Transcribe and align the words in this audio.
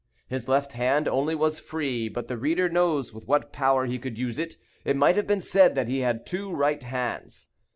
His 0.27 0.47
left 0.47 0.71
hand 0.73 1.07
only 1.07 1.35
was 1.35 1.59
free; 1.59 2.09
but 2.09 2.27
the 2.27 2.35
reader 2.35 2.67
knows 2.67 3.13
with 3.13 3.27
what 3.27 3.53
power 3.53 3.85
he 3.85 3.99
could 3.99 4.17
use 4.17 4.39
it. 4.39 4.57
It 4.83 4.95
might 4.97 5.15
have 5.15 5.27
been 5.27 5.41
said 5.41 5.75
that 5.75 5.87
he 5.87 5.99
had 5.99 6.25
two 6.25 6.51
right 6.51 6.81
hands. 6.81 7.49